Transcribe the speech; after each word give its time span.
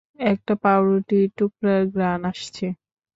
একটা 0.25 0.53
পাউরুটির 0.63 1.27
টুকরার 1.37 1.83
ঘ্রাণ 1.93 2.21
আসছে। 2.31 2.65